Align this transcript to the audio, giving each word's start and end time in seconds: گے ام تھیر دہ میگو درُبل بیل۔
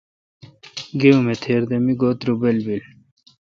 گے 0.99 1.09
ام 1.15 1.27
تھیر 1.43 1.61
دہ 1.69 1.77
میگو 1.85 2.09
درُبل 2.19 2.57
بیل۔ 2.65 2.83